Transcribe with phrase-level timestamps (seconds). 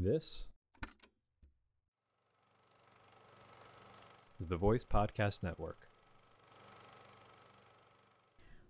[0.00, 0.44] This
[4.40, 5.88] is the Voice Podcast Network.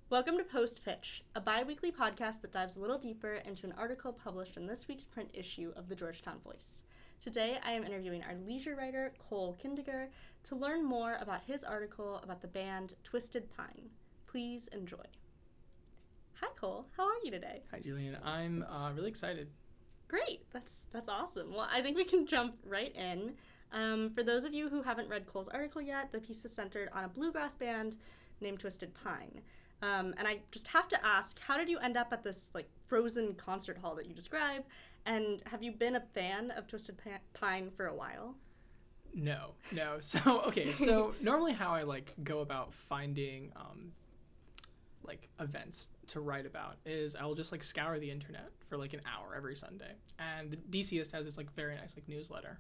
[0.09, 3.75] Welcome to Post Pitch, a bi weekly podcast that dives a little deeper into an
[3.77, 6.85] article published in this week's print issue of the Georgetown Voice.
[7.21, 10.07] Today, I am interviewing our leisure writer, Cole Kindiger,
[10.45, 13.91] to learn more about his article about the band Twisted Pine.
[14.27, 15.05] Please enjoy.
[16.41, 16.87] Hi, Cole.
[16.97, 17.65] How are you today?
[17.71, 18.17] Hi, Jillian.
[18.25, 19.51] I'm uh, really excited.
[20.09, 20.43] Great.
[20.53, 21.53] That's that's awesome.
[21.55, 23.35] Well, I think we can jump right in.
[23.73, 26.89] Um, for those of you who haven't read Cole's article yet, the piece is centered
[26.95, 27.97] on a bluegrass band
[28.41, 29.43] named Twisted Pine.
[29.83, 32.69] Um, and I just have to ask, how did you end up at this like
[32.87, 34.65] frozen concert hall that you describe?
[35.05, 36.97] And have you been a fan of Twisted
[37.35, 38.35] Pine for a while?
[39.15, 39.99] No, no.
[40.01, 43.93] So okay, so normally how I like go about finding um,
[45.05, 48.93] like events to write about is I will just like scour the internet for like
[48.93, 52.59] an hour every Sunday, and the DCist has this like very nice like newsletter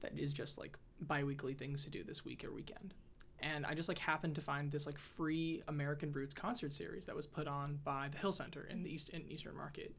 [0.00, 2.94] that is just like biweekly things to do this week or weekend.
[3.40, 7.16] And I just like happened to find this like free American Roots concert series that
[7.16, 9.94] was put on by the Hill Center in the East in Eastern Market,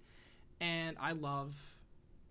[0.59, 1.75] and I love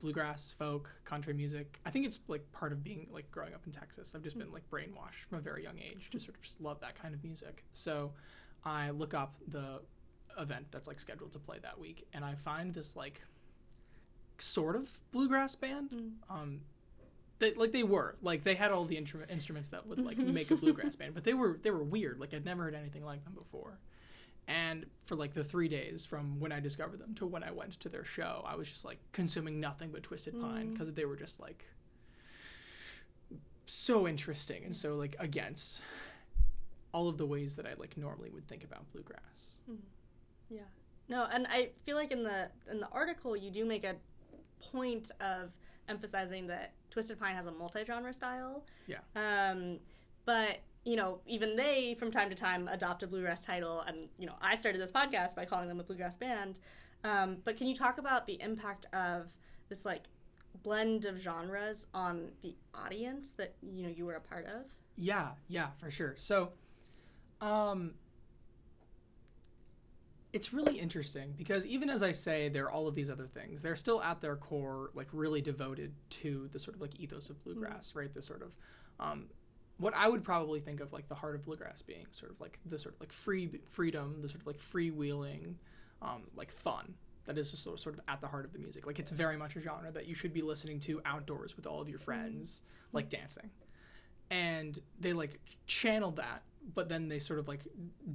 [0.01, 1.81] bluegrass, folk, country music.
[1.87, 4.13] I think it's like part of being like growing up in Texas.
[4.15, 4.41] I've just mm.
[4.41, 6.21] been like brainwashed from a very young age to mm.
[6.21, 7.65] sort of just love that kind of music.
[7.73, 8.13] So
[8.65, 9.81] I look up the
[10.39, 13.23] event that's like scheduled to play that week, and I find this like
[14.39, 15.91] sort of bluegrass band.
[15.91, 16.11] Mm.
[16.31, 16.61] Um,
[17.39, 20.51] they, like they were like they had all the instrument, instruments that would like make
[20.51, 22.19] a bluegrass band, but they were they were weird.
[22.21, 23.79] Like I'd never heard anything like them before.
[24.47, 27.81] And for like the three days from when I discovered them to when I went
[27.81, 30.73] to their show, I was just like consuming nothing but Twisted Pine Mm.
[30.75, 31.65] because they were just like
[33.67, 35.81] so interesting and so like against
[36.95, 39.59] all of the ways that I like normally would think about bluegrass.
[40.49, 40.61] Yeah.
[41.09, 43.97] No, and I feel like in the in the article you do make a
[44.61, 45.51] point of
[45.89, 48.65] emphasizing that Twisted Pine has a multi-genre style.
[48.87, 49.01] Yeah.
[49.17, 49.81] Um,
[50.25, 54.27] but you know, even they from time to time adopt a bluegrass title, and you
[54.27, 56.61] know, I started this podcast by calling them a bluegrass band.
[57.03, 59.35] Um, but can you talk about the impact of
[59.69, 60.05] this like
[60.63, 64.67] blend of genres on the audience that you know you were a part of?
[64.97, 66.15] Yeah, yeah, for sure.
[66.17, 66.53] So,
[67.45, 67.93] um,
[70.33, 73.63] it's really interesting because even as I say, there are all of these other things.
[73.63, 77.43] They're still at their core, like really devoted to the sort of like ethos of
[77.45, 78.13] bluegrass, right?
[78.13, 78.53] The sort of,
[78.99, 79.27] um,
[79.77, 82.59] what I would probably think of like the heart of bluegrass being sort of like
[82.65, 85.55] the sort of like free freedom, the sort of like freewheeling,
[86.01, 86.95] um, like fun.
[87.27, 88.87] That is just sort of- sort of at the heart of the music.
[88.87, 91.81] Like it's very much a genre that you should be listening to outdoors with all
[91.81, 92.63] of your friends,
[92.93, 93.51] like dancing
[94.31, 96.43] and they like channel that
[96.75, 97.61] but then they sort of like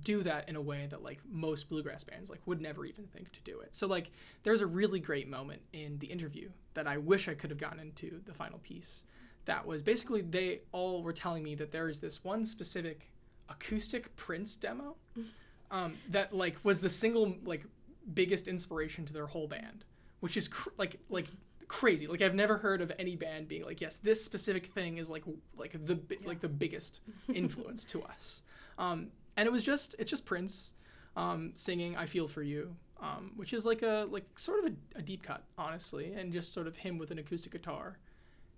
[0.04, 3.32] do that in a way that like most bluegrass bands like would never even think
[3.32, 3.76] to do it.
[3.76, 4.10] So like
[4.42, 6.50] there's a really great moment in the interview
[6.80, 9.04] that i wish i could have gotten into the final piece
[9.46, 13.12] that was basically they all were telling me that there is this one specific
[13.50, 14.96] acoustic prince demo
[15.72, 17.66] um, that like was the single like
[18.14, 19.84] biggest inspiration to their whole band
[20.22, 21.28] which is cr- like like
[21.70, 22.08] crazy.
[22.08, 25.24] Like I've never heard of any band being like, yes, this specific thing is like
[25.56, 27.00] like the bi- like the biggest
[27.34, 28.42] influence to us.
[28.78, 30.74] Um, and it was just it's just Prince
[31.16, 35.00] um, singing "I Feel for You," um, which is like a like sort of a,
[35.00, 37.98] a deep cut, honestly, and just sort of him with an acoustic guitar,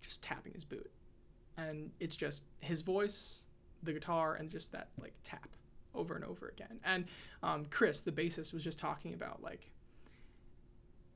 [0.01, 0.89] just tapping his boot,
[1.57, 3.45] and it's just his voice,
[3.83, 5.49] the guitar, and just that like tap
[5.93, 6.79] over and over again.
[6.85, 7.05] And
[7.43, 9.69] um, Chris, the bassist, was just talking about like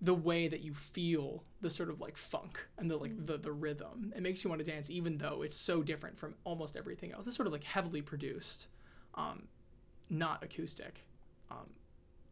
[0.02, 3.52] the way that you feel the sort of like funk and the like the, the
[3.52, 4.14] rhythm.
[4.16, 7.26] It makes you want to dance even though it's so different from almost everything else.
[7.26, 8.68] This sort of like heavily produced
[9.16, 9.48] um,
[10.10, 11.06] not acoustic
[11.50, 11.70] um,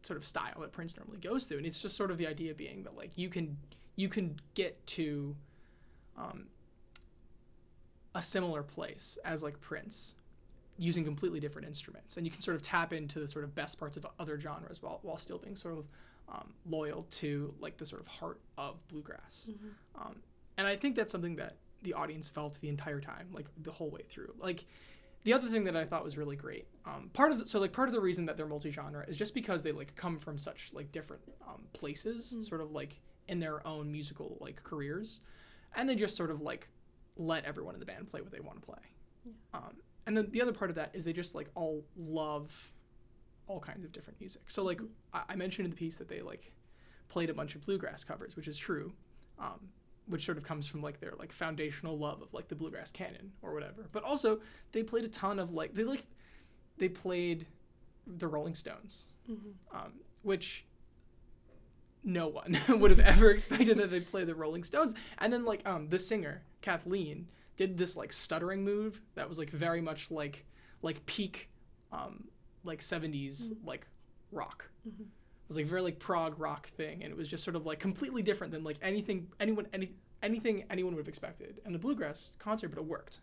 [0.02, 1.58] sort of style that prince normally goes through.
[1.58, 3.56] And it's just sort of the idea being that like you can
[3.96, 5.36] you can get to
[6.16, 6.46] um,
[8.14, 10.14] a similar place as like prince
[10.76, 12.16] using completely different instruments.
[12.16, 14.82] And you can sort of tap into the sort of best parts of other genres
[14.82, 15.84] while, while still being sort of
[16.28, 19.50] um, loyal to like the sort of heart of bluegrass.
[19.94, 20.16] Um,
[20.56, 23.90] and i think that's something that the audience felt the entire time like the whole
[23.90, 24.32] way through.
[24.38, 24.64] Like
[25.24, 27.72] the other thing that i thought was really great um, part of the, so like
[27.72, 30.70] part of the reason that they're multi-genre is just because they like come from such
[30.74, 35.20] like different um, places sort of like in their own musical like careers.
[35.76, 36.68] And they just sort of like
[37.16, 38.82] let everyone in the band play what they want to play
[39.52, 42.72] um, and then the other part of that is they just like all love
[43.46, 44.42] all kinds of different music.
[44.48, 44.80] So like
[45.12, 46.52] I, I mentioned in the piece that they like
[47.08, 48.92] played a bunch of bluegrass covers, which is true,
[49.38, 49.68] um,
[50.06, 53.32] which sort of comes from like their like foundational love of like the bluegrass canon
[53.42, 53.88] or whatever.
[53.92, 54.40] But also
[54.72, 56.06] they played a ton of like they like
[56.78, 57.46] they played
[58.06, 59.06] the Rolling Stones,
[59.72, 60.64] um, which
[62.02, 64.94] no one would have ever expected that they'd play the Rolling Stones.
[65.18, 69.50] And then like um the singer Kathleen did this like stuttering move that was like
[69.50, 70.44] very much like
[70.82, 71.50] like peak
[71.92, 72.24] um
[72.64, 73.86] like 70s like
[74.32, 74.70] rock.
[74.86, 77.78] It was like very like prog rock thing, and it was just sort of like
[77.78, 79.92] completely different than like anything anyone any
[80.22, 81.60] anything anyone would have expected.
[81.64, 83.20] And the bluegrass concert, but it worked.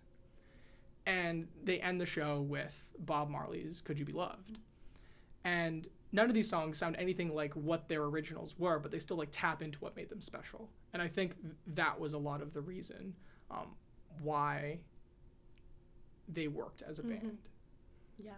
[1.05, 4.59] And they end the show with Bob Marley's "Could You Be Loved,"
[5.43, 9.17] and none of these songs sound anything like what their originals were, but they still
[9.17, 10.69] like tap into what made them special.
[10.93, 11.35] And I think
[11.67, 13.15] that was a lot of the reason
[13.49, 13.75] um,
[14.21, 14.79] why
[16.27, 17.37] they worked as a band.
[18.17, 18.31] Yeah.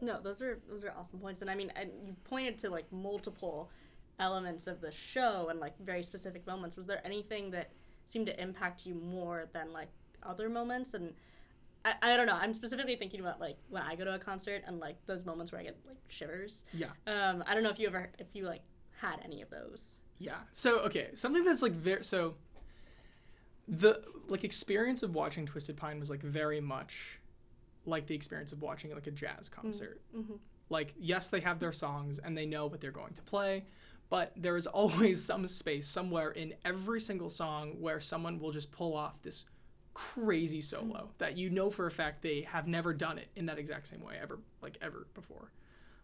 [0.00, 2.90] No, those are those are awesome points, and I mean, and you pointed to like
[2.92, 3.70] multiple
[4.20, 6.76] elements of the show and like very specific moments.
[6.76, 7.70] Was there anything that
[8.06, 9.88] seemed to impact you more than like
[10.22, 10.94] other moments?
[10.94, 11.14] And
[11.84, 12.34] I, I don't know.
[12.40, 15.52] I'm specifically thinking about like when I go to a concert and like those moments
[15.52, 16.64] where I get like shivers.
[16.72, 16.88] Yeah.
[17.06, 18.62] Um, I don't know if you ever if you like
[19.00, 19.98] had any of those.
[20.18, 20.38] Yeah.
[20.52, 22.34] So okay, something that's like very so
[23.68, 27.20] the like experience of watching Twisted Pine was like very much
[27.84, 29.60] like the experience of watching like a jazz mm-hmm.
[29.60, 30.00] concert.
[30.16, 30.34] Mm-hmm.
[30.70, 33.64] Like yes, they have their songs and they know what they're going to play,
[34.10, 38.72] but there is always some space somewhere in every single song where someone will just
[38.72, 39.44] pull off this
[39.94, 41.06] crazy solo mm-hmm.
[41.18, 44.02] that you know for a fact they have never done it in that exact same
[44.02, 45.52] way ever like ever before.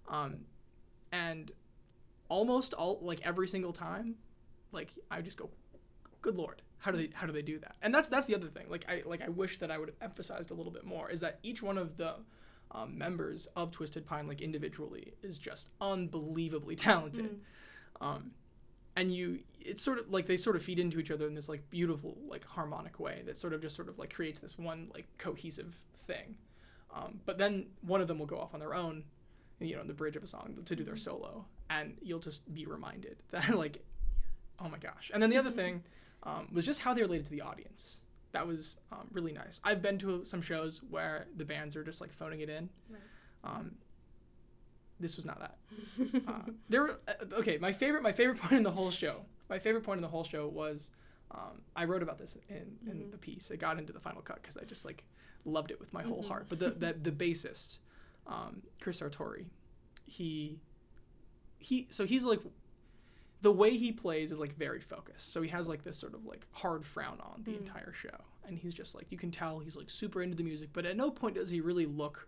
[0.09, 0.41] Um
[1.13, 1.53] and
[2.29, 4.17] almost all like every single time
[4.73, 5.49] like i just go
[6.23, 7.77] good lord how do they how do they do that?
[7.81, 8.67] And that's that's the other thing.
[8.69, 11.21] Like i like i wish that i would have emphasized a little bit more is
[11.21, 12.17] that each one of the
[12.73, 17.41] um, members of twisted pine like individually is just unbelievably talented.
[18.03, 18.33] Um
[18.97, 21.49] and you it's sort of like they sort of feed into each other in this
[21.49, 24.91] like beautiful like harmonic way that sort of just sort of like creates this one
[24.93, 26.37] like cohesive thing.
[26.95, 29.05] Um, but then one of them will go off on their own
[29.59, 32.53] you know in the bridge of a song to do their solo and you'll just
[32.53, 33.83] be reminded that like
[34.61, 35.11] oh my gosh.
[35.15, 35.83] And then the other thing
[36.25, 38.01] um, was just how they related to the audience.
[38.33, 39.61] That was um, really nice.
[39.63, 42.69] I've been to some shows where the bands are just like phoning it in.
[42.91, 43.01] Right.
[43.45, 43.73] um,
[45.01, 45.59] this was not that.
[46.27, 49.59] Uh, there were- uh, okay my favorite my favorite point in the whole show my
[49.59, 50.91] favorite point in the whole show was
[51.33, 53.51] um, i wrote about this in, in the piece.
[53.51, 55.05] It got into the final cut because i just like
[55.45, 56.47] loved it with my whole heart.
[56.49, 57.79] But the, the the bassist
[58.27, 59.45] um, chris sartori
[60.07, 60.59] he
[61.59, 62.41] he so he's like
[63.45, 65.31] the way he plays is like very focused.
[65.31, 68.17] So he has like this sort of like hard frown on the entire show.
[68.49, 70.97] And he's just like you can tell he's like super into the music but at
[70.97, 72.27] no point does he really look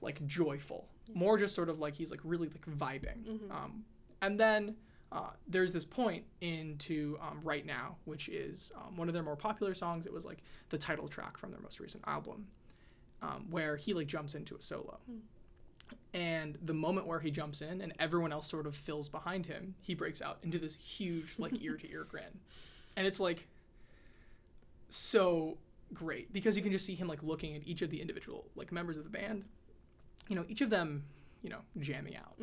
[0.00, 0.88] like joyful.
[1.14, 3.50] More just sort of like he's like really like vibing.
[3.50, 3.84] Um,
[4.20, 4.76] and then
[5.10, 9.34] uh, there's this point into um, right now which is um, one of their more
[9.34, 10.06] popular songs.
[10.06, 12.46] It was like the title track from their most recent album
[13.20, 15.00] um, where he like jumps into a solo
[16.14, 19.74] and the moment where he jumps in and everyone else sort of fills behind him
[19.80, 22.40] he breaks out into this huge like ear to ear grin.
[22.96, 23.46] And it's like
[24.88, 25.58] so
[25.94, 28.72] great because you can just see him like looking at each of the individual like
[28.72, 29.44] members of the band.
[30.28, 31.04] You know each of them
[31.42, 32.34] you know jamming out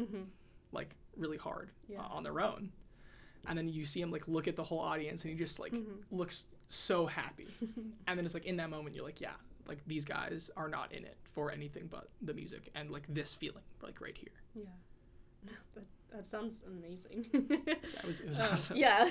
[0.71, 1.99] like really hard Yeah.
[2.01, 2.71] uh, on their own.
[3.47, 5.73] And then you see him like look at the whole audience and he just like
[6.11, 7.47] looks so happy.
[8.07, 9.31] And then it's like in that moment you're like yeah
[9.69, 13.33] like these guys are not in it for anything but the music and like this
[13.33, 14.63] feeling like right here Yeah.
[15.75, 17.27] That, that sounds amazing.
[17.31, 19.07] that was it was Um, awesome Yeah.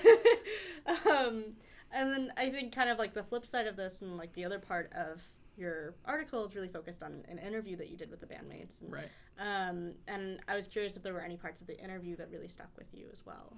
[1.10, 1.54] um,
[1.90, 4.44] and then I think kind of like the flip side of this and like the
[4.44, 5.22] other part of
[5.56, 8.80] your article is really focused on an interview that you did with the bandmates.
[8.82, 12.14] And, right Um, and I was curious if there were any parts of the interview
[12.16, 13.56] that really stuck with you as well.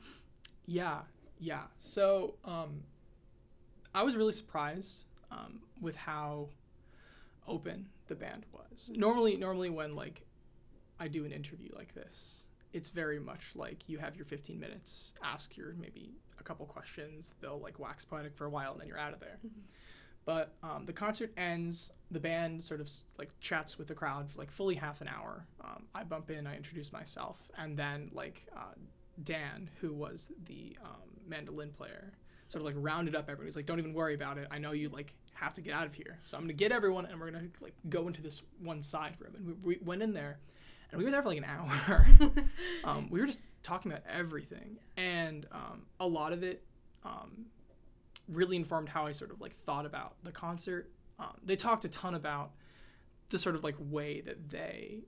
[0.66, 1.00] Yeah,
[1.38, 1.64] yeah.
[1.78, 2.84] So um,
[3.94, 6.48] I was really surprised um, with how
[7.50, 8.90] open the band was.
[8.94, 10.22] Normally, normally when like
[10.98, 15.12] I do an interview like this, it's very much like you have your 15 minutes,
[15.22, 17.34] ask your maybe a couple questions.
[17.40, 19.38] They'll like wax poetic for a while, and then you're out of there.
[20.24, 21.92] But um, the concert ends.
[22.10, 25.46] The band sort of like chats with the crowd for like fully half an hour.
[25.62, 28.74] Um, I bump in, I introduce myself, and then like uh,
[29.24, 32.12] Dan, who was the um, mandolin player,
[32.48, 33.46] sort of like rounded up everyone.
[33.46, 34.46] He's like, "Don't even worry about it.
[34.50, 37.06] I know you like have to get out of here, so I'm gonna get everyone,
[37.06, 40.12] and we're gonna like go into this one side room." And we, we went in
[40.12, 40.38] there,
[40.90, 42.06] and we were there for like an hour.
[42.84, 46.62] um, we were just talking about everything, and um, a lot of it
[47.04, 47.46] um,
[48.28, 50.90] really informed how I sort of like thought about the concert.
[51.18, 52.52] Um, they talked a ton about
[53.30, 55.00] the sort of like way that they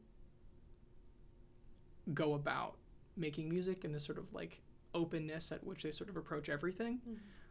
[2.13, 2.77] go about
[3.17, 4.61] making music and the sort of like
[4.95, 7.01] openness at which they sort of approach everything,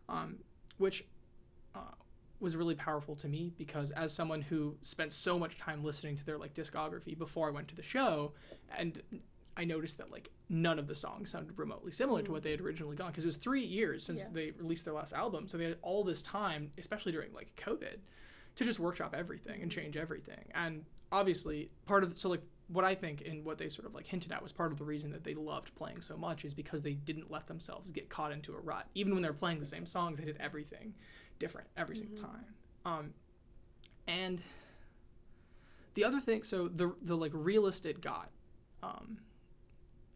[0.09, 0.37] um,
[0.77, 1.05] which
[1.75, 1.95] uh,
[2.41, 6.25] was really powerful to me because as someone who spent so much time listening to
[6.25, 8.33] their like discography before I went to the show,
[8.77, 9.01] and
[9.55, 12.45] I noticed that like none of the songs sounded remotely similar to what mm.
[12.45, 14.29] they had originally gone because it was three years since Yeah.
[14.31, 17.97] they released their last album, so they had all this time, especially during like COVID,
[18.55, 20.51] to just workshop everything and change everything.
[20.55, 23.93] And obviously, part of the, so like what I think and what they sort of
[23.93, 26.53] like hinted at was part of the reason that they loved playing so much is
[26.53, 28.87] because they didn't let themselves get caught into a rut.
[28.95, 30.93] Even when they're playing the same songs, they did everything
[31.41, 32.45] different every single time.
[32.85, 33.13] Um,
[34.07, 34.41] and
[35.95, 38.29] the other thing, so the the like realist it got,
[38.83, 39.17] um,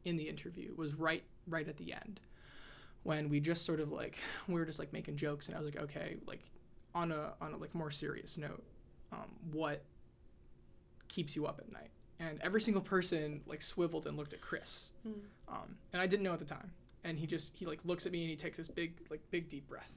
[0.05, 2.20] in the interview was right right at the end,
[3.03, 4.17] when we just sort of like
[4.48, 6.41] we were just like making jokes, and I was like, okay, like
[6.94, 8.63] on a on a like more serious note,
[9.12, 9.84] um, what
[11.08, 11.89] keeps you up at night?
[12.20, 14.91] And every single person like swiveled and looked at Chris,
[15.50, 16.72] um, and I didn't know at the time.
[17.03, 19.50] And he just he like looks at me and he takes this big like big
[19.50, 19.94] deep breath,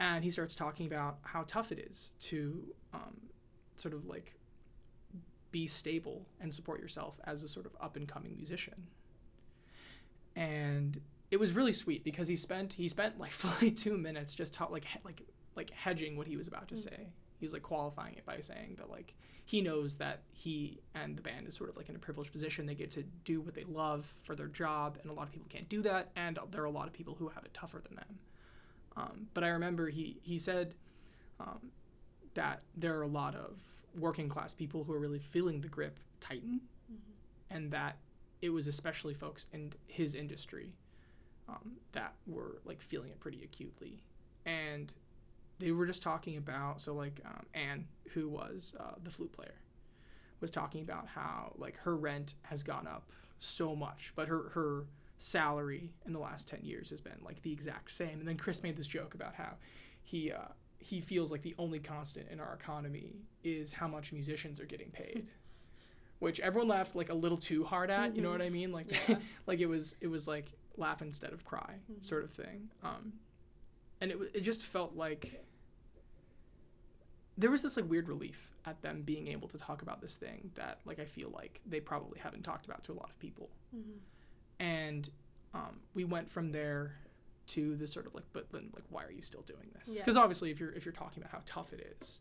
[0.00, 2.62] and he starts talking about how tough it is to
[2.94, 3.16] um,
[3.76, 4.34] sort of like
[5.50, 8.86] be stable and support yourself as a sort of up and coming musician.
[10.36, 11.00] And
[11.30, 14.68] it was really sweet because he spent he spent like fully two minutes just ta-
[14.70, 15.22] like he- like
[15.56, 17.08] like hedging what he was about to say.
[17.38, 19.14] He was like qualifying it by saying that like
[19.44, 22.66] he knows that he and the band is sort of like in a privileged position.
[22.66, 25.48] They get to do what they love for their job, and a lot of people
[25.48, 26.10] can't do that.
[26.14, 28.18] And there are a lot of people who have it tougher than them.
[28.98, 30.74] Um, but I remember he he said
[31.38, 31.70] um,
[32.34, 33.62] that there are a lot of
[33.96, 36.60] working class people who are really feeling the grip tighten,
[37.48, 37.98] and that
[38.42, 40.72] it was especially folks in his industry
[41.48, 44.02] um, that were like feeling it pretty acutely,
[44.44, 44.92] and
[45.60, 49.60] they were just talking about so like um, Anh, who was uh, the flute player,
[50.40, 54.86] was talking about how like her rent has gone up so much, but her her
[55.18, 58.20] salary in the last 10 years has been like the exact same.
[58.20, 59.54] And then Chris made this joke about how
[60.02, 60.48] he uh,
[60.78, 64.90] he feels like the only constant in our economy is how much musicians are getting
[64.90, 65.26] paid.
[66.20, 68.72] Which everyone laughed like a little too hard at, you know what I mean?
[68.72, 69.16] Like Yeah.
[69.46, 70.46] like it was it was like
[70.76, 72.70] laugh instead of cry sort of thing.
[72.82, 73.14] Um
[74.00, 75.44] and it it just felt like
[77.36, 80.50] there was this like weird relief at them being able to talk about this thing
[80.56, 83.48] that like I feel like they probably haven't talked about to a lot of people.
[84.60, 85.08] And
[85.54, 86.92] um, we went from there
[87.48, 89.94] to the sort of like, but then like, why are you still doing this?
[89.94, 90.00] Yeah.
[90.00, 92.20] Because obviously, if you're if you're talking about how tough it is,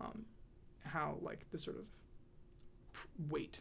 [0.00, 0.24] um,
[0.84, 1.84] how like the sort of
[3.30, 3.60] weight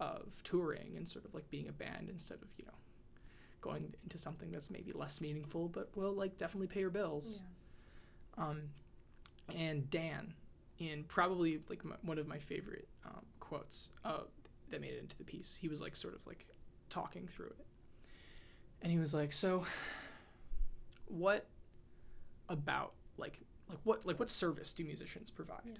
[0.00, 2.72] of touring and sort of like being a band instead of you know
[3.60, 7.40] going into something that's maybe less meaningful, but will like definitely pay your bills
[8.38, 8.62] um,
[9.54, 10.32] and Dan
[10.78, 14.20] in probably like my, one of my favorite um, quotes uh,
[14.70, 15.58] that made it into the piece.
[15.60, 16.46] He was like sort of like
[16.90, 17.66] talking through it,
[18.82, 19.64] and he was like, "So,
[21.06, 21.46] what
[22.48, 25.72] about like like what like what service do musicians provide?" Yeah.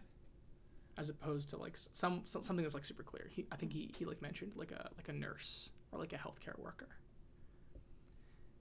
[0.98, 3.28] As opposed to like some, some something that's like super clear.
[3.30, 6.16] He I think he, he like mentioned like a like a nurse or like a
[6.16, 6.88] healthcare worker.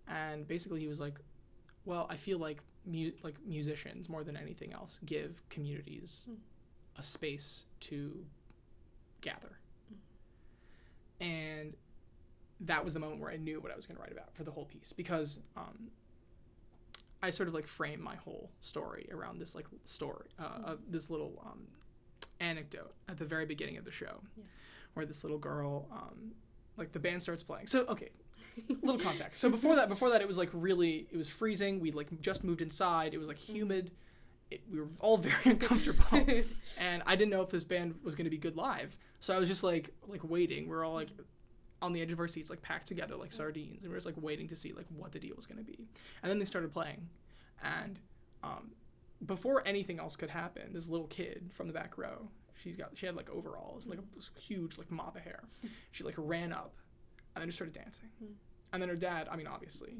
[0.08, 1.20] And basically he was like,
[1.86, 6.38] well, I feel like mu- like musicians more than anything else give communities mm.
[6.98, 8.26] a space to
[9.22, 9.60] gather.
[9.92, 11.26] Mm.
[11.26, 11.74] And
[12.62, 14.44] that was the moment where I knew what I was going to write about for
[14.44, 15.90] the whole piece because um,
[17.22, 21.10] I sort of like frame my whole story around this like story, uh, of this
[21.10, 21.68] little um,
[22.40, 24.44] anecdote at the very beginning of the show, Yeah.
[24.94, 26.32] where this little girl, um,
[26.78, 27.68] like the band starts playing.
[27.68, 28.10] So okay,
[28.82, 29.42] little context.
[29.42, 31.80] So before that, before that, it was like really, it was freezing.
[31.80, 33.14] We like just moved inside.
[33.14, 33.92] It was like humid.
[34.50, 36.06] It, we were all very uncomfortable,
[36.80, 38.98] and I didn't know if this band was going to be good live.
[39.20, 40.68] So I was just like like waiting.
[40.70, 41.10] We are all like
[41.82, 44.06] on the edge of our seats, like packed together like sardines, and we were just
[44.06, 45.88] like waiting to see like what the deal was going to be.
[46.22, 47.08] And then they started playing,
[47.64, 48.00] and
[48.44, 48.72] um,
[49.26, 52.30] before anything else could happen, this little kid from the back row,
[52.62, 55.44] she's got she had like overalls, and, like a, this huge like mop of hair.
[55.62, 55.68] Hmm.
[55.92, 56.74] She like ran up,
[57.36, 58.10] and then just started dancing.
[58.20, 58.32] Hmm.
[58.74, 59.98] And then her dad, I mean obviously,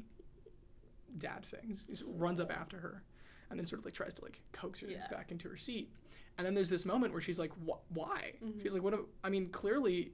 [1.18, 3.02] dad things, just runs up after her,
[3.50, 5.06] and then sort of like tries to like coax her Yeah.
[5.10, 5.90] back into her seat.
[6.38, 8.60] And then there's this moment where she's like, "Wh- "Why?" Mm-hmm.
[8.62, 8.94] She's like, "What?
[8.94, 10.12] am- I mean, clearly."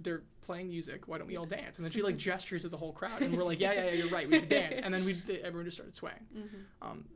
[0.00, 1.08] They're playing music.
[1.08, 1.76] Why don't we all dance?
[1.78, 3.92] And then she like gestures at the whole crowd, and we're like, "Yeah, yeah, yeah,
[3.92, 4.28] you're right.
[4.28, 6.26] We should dance." And then we, everyone just started swaying.
[6.82, 7.06] Um,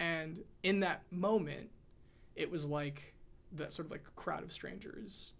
[0.00, 1.70] and in that moment,
[2.36, 3.14] it was like
[3.52, 5.34] that sort of like crowd of strangers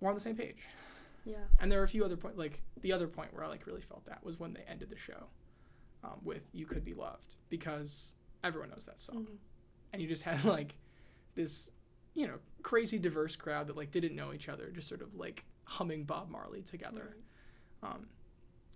[0.00, 0.58] were on the same page.
[1.24, 1.36] Yeah.
[1.60, 3.80] And there are a few other points, like the other point where I like really
[3.80, 5.28] felt that was when they ended the show
[6.04, 9.26] um, with "You Could Be Loved" because everyone knows that song,
[9.92, 10.76] and you just had like
[11.34, 11.70] this,
[12.14, 15.44] you know, crazy diverse crowd that like didn't know each other, just sort of like
[15.64, 17.16] humming Bob Marley together.
[17.82, 18.06] Um,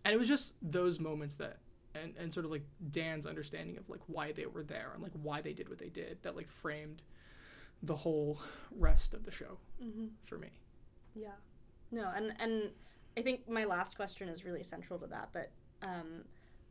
[0.04, 1.58] and it was just those moments that
[1.94, 5.12] and, and sort of like dan's understanding of like why they were there and like
[5.22, 7.02] why they did what they did that like framed
[7.82, 8.40] the whole
[8.70, 10.06] rest of the show Mm-hmm.
[10.22, 10.48] for me
[11.14, 11.36] Yeah.
[11.92, 12.70] No, and and
[13.16, 15.28] I think my last question is really central to that.
[15.32, 15.50] But
[15.82, 16.24] um,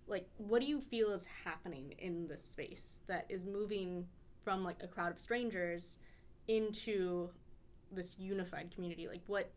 [0.08, 4.08] like, what do you feel is happening in this space that is moving
[4.44, 5.98] from like a crowd of strangers
[6.48, 7.30] into
[7.92, 9.08] this unified community?
[9.08, 9.52] Like, what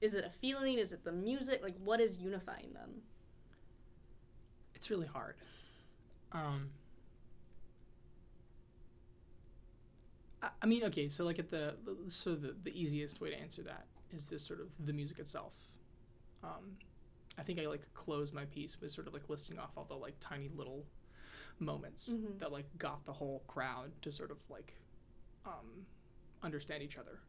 [0.00, 0.24] is it?
[0.24, 0.78] A feeling?
[0.78, 1.60] Is it the music?
[1.62, 3.02] Like, what is unifying them?
[4.74, 5.34] It's really hard.
[6.32, 6.70] Um,
[10.42, 13.36] I, I mean, okay, so like at the the- so the the easiest way to
[13.38, 15.56] answer that is just sort of the music itself.
[16.42, 16.76] Um,
[17.36, 19.94] I think I like closed my piece with sort of like listing off all the
[19.94, 20.84] like tiny little
[21.58, 22.38] moments Mhm.
[22.38, 24.74] that like got the whole crowd to sort of like
[25.44, 25.86] um,
[26.42, 27.20] understand each other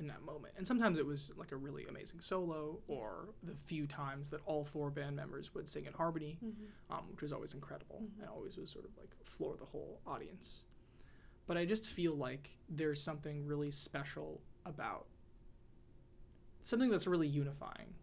[0.00, 0.54] in that moment.
[0.56, 4.64] And sometimes it was like a really amazing solo, or the few times that all
[4.64, 6.38] four band members would sing in harmony,
[6.90, 8.20] um, which was always incredible Mhm.
[8.20, 10.64] and always was sort of like floor the whole audience.
[11.46, 15.06] But I just feel like there's something really special about
[16.62, 17.94] something that's really unifying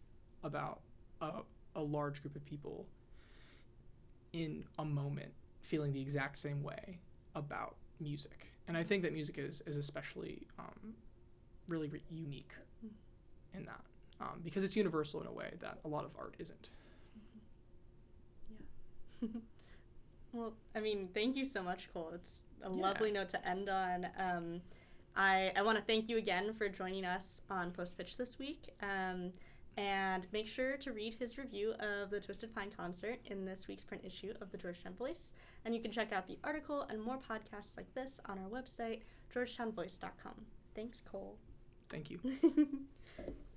[0.44, 0.82] about
[1.20, 1.42] a,
[1.76, 2.88] a large group of people
[4.34, 7.00] in a moment feeling the exact same way
[7.36, 8.48] about music.
[8.68, 10.94] And I think that music is, is especially um,
[11.68, 12.52] really re- unique
[12.86, 12.90] Mm.
[13.60, 13.82] in that
[14.20, 16.70] um, because it's universal in a way that a lot of art isn't.
[19.22, 19.30] Yeah.
[20.34, 22.12] Well, I mean, thank you so much, Cole.
[22.16, 22.82] It's a Yeah.
[22.82, 24.08] lovely note to end on.
[24.18, 24.62] Um,
[25.14, 28.70] I, I want to thank you again for joining us on Post Pitch this week.
[28.82, 29.34] Um,
[29.82, 33.84] and make sure to read his review of the Twisted Pine concert in this week's
[33.84, 35.34] print issue of the Georgetown Voice.
[35.66, 39.00] And you can check out the article and more podcasts like this on our website,
[39.34, 40.46] georgetownvoice.com.
[40.76, 41.40] Thanks, Cole.
[41.90, 42.20] Thank you.